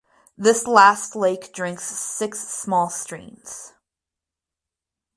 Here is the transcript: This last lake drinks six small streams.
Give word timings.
This 0.35 0.65
last 0.65 1.15
lake 1.15 1.53
drinks 1.53 1.83
six 1.83 2.39
small 2.39 2.89
streams. 2.89 3.73